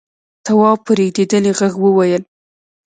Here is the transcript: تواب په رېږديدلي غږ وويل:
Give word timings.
تواب 0.45 0.79
په 0.85 0.91
رېږديدلي 0.99 1.51
غږ 1.59 1.73
وويل: 1.79 2.23